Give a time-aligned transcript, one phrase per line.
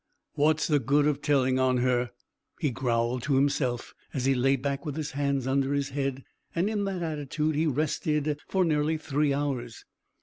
[0.33, 2.09] "What's the good of telling on her?"
[2.59, 6.23] he growled to himself, as he lay back with his hands under his head;
[6.55, 9.85] and in that attitude he rested for nearly three hours.